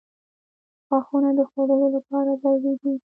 [0.87, 2.93] •غاښونه د خوړلو لپاره ضروري دي.